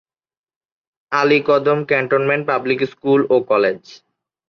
[1.11, 3.81] Alikadam cantonment public school ও college